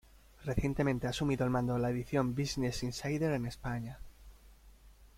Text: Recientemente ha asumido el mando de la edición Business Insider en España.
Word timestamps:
Recientemente 0.45 1.05
ha 1.05 1.11
asumido 1.11 1.43
el 1.45 1.51
mando 1.51 1.75
de 1.75 1.79
la 1.79 1.91
edición 1.91 2.33
Business 2.33 2.81
Insider 2.81 3.33
en 3.33 3.45
España. 3.45 3.99